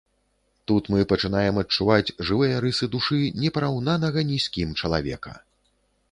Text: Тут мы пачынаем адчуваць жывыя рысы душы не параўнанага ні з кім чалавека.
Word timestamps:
Тут 0.69 0.83
мы 0.93 0.99
пачынаем 1.11 1.59
адчуваць 1.63 2.13
жывыя 2.29 2.55
рысы 2.65 2.89
душы 2.95 3.19
не 3.43 3.51
параўнанага 3.57 4.19
ні 4.31 4.39
з 4.47 4.55
кім 4.55 4.73
чалавека. 4.81 5.35